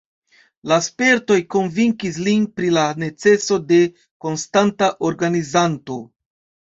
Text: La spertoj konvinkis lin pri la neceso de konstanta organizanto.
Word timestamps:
La 0.69 0.77
spertoj 0.85 1.37
konvinkis 1.55 2.17
lin 2.29 2.47
pri 2.59 2.71
la 2.77 2.85
neceso 3.03 3.59
de 3.73 3.79
konstanta 4.27 4.93
organizanto. 5.11 6.01